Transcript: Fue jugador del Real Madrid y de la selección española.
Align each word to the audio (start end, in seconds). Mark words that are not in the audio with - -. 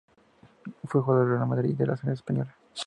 Fue 0.85 0.99
jugador 0.99 1.27
del 1.27 1.37
Real 1.37 1.47
Madrid 1.47 1.69
y 1.69 1.75
de 1.75 1.85
la 1.85 1.95
selección 1.95 2.13
española. 2.13 2.55